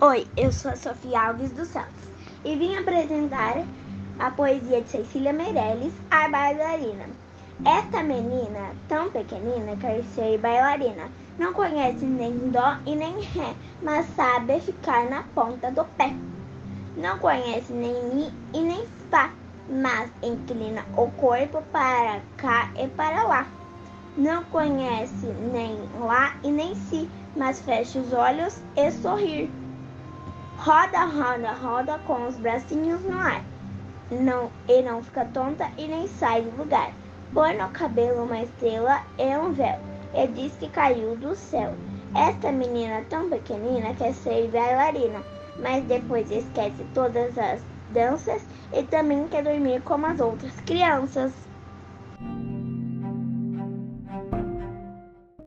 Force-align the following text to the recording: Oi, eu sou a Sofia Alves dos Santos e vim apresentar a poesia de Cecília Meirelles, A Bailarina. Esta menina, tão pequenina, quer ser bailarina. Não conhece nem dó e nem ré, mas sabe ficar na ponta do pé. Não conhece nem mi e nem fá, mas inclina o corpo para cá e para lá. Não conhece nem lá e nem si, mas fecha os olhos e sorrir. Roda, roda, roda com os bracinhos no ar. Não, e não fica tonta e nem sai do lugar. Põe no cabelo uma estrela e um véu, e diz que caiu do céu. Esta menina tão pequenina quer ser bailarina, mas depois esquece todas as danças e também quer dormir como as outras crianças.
Oi, 0.00 0.28
eu 0.36 0.52
sou 0.52 0.70
a 0.70 0.76
Sofia 0.76 1.20
Alves 1.20 1.50
dos 1.50 1.66
Santos 1.70 2.08
e 2.44 2.54
vim 2.54 2.76
apresentar 2.76 3.56
a 4.20 4.30
poesia 4.30 4.80
de 4.80 4.88
Cecília 4.88 5.32
Meirelles, 5.32 5.92
A 6.08 6.28
Bailarina. 6.28 7.06
Esta 7.66 8.04
menina, 8.04 8.76
tão 8.86 9.10
pequenina, 9.10 9.76
quer 9.76 10.04
ser 10.04 10.38
bailarina. 10.38 11.10
Não 11.36 11.52
conhece 11.52 12.04
nem 12.04 12.32
dó 12.52 12.76
e 12.86 12.94
nem 12.94 13.20
ré, 13.22 13.56
mas 13.82 14.06
sabe 14.14 14.60
ficar 14.60 15.10
na 15.10 15.24
ponta 15.34 15.68
do 15.72 15.84
pé. 15.84 16.14
Não 16.96 17.18
conhece 17.18 17.72
nem 17.72 17.92
mi 18.14 18.32
e 18.54 18.60
nem 18.60 18.86
fá, 19.10 19.32
mas 19.68 20.12
inclina 20.22 20.84
o 20.96 21.10
corpo 21.10 21.60
para 21.72 22.22
cá 22.36 22.70
e 22.76 22.86
para 22.86 23.24
lá. 23.24 23.48
Não 24.16 24.44
conhece 24.44 25.26
nem 25.26 25.76
lá 25.98 26.36
e 26.44 26.52
nem 26.52 26.76
si, 26.76 27.10
mas 27.34 27.58
fecha 27.58 27.98
os 27.98 28.12
olhos 28.12 28.62
e 28.76 28.92
sorrir. 28.92 29.50
Roda, 30.60 31.04
roda, 31.04 31.52
roda 31.52 31.98
com 32.00 32.26
os 32.26 32.36
bracinhos 32.36 33.00
no 33.04 33.16
ar. 33.16 33.44
Não, 34.10 34.50
e 34.66 34.82
não 34.82 35.00
fica 35.04 35.24
tonta 35.26 35.70
e 35.78 35.86
nem 35.86 36.08
sai 36.08 36.42
do 36.42 36.56
lugar. 36.56 36.92
Põe 37.32 37.56
no 37.56 37.68
cabelo 37.68 38.24
uma 38.24 38.42
estrela 38.42 39.00
e 39.18 39.36
um 39.36 39.52
véu, 39.52 39.78
e 40.12 40.26
diz 40.26 40.52
que 40.56 40.68
caiu 40.68 41.14
do 41.16 41.36
céu. 41.36 41.72
Esta 42.12 42.50
menina 42.50 43.04
tão 43.08 43.30
pequenina 43.30 43.94
quer 43.94 44.12
ser 44.14 44.50
bailarina, 44.50 45.22
mas 45.62 45.84
depois 45.84 46.28
esquece 46.28 46.84
todas 46.92 47.38
as 47.38 47.62
danças 47.90 48.44
e 48.72 48.82
também 48.82 49.28
quer 49.28 49.44
dormir 49.44 49.80
como 49.82 50.06
as 50.06 50.18
outras 50.18 50.58
crianças. 50.62 51.32